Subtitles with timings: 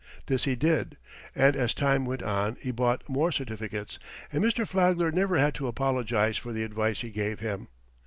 [0.25, 0.97] This he did,
[1.35, 3.99] and as time went on he bought more certificates,
[4.33, 4.67] and Mr.
[4.67, 7.67] Flagler never had to apologize for the advice he gave him.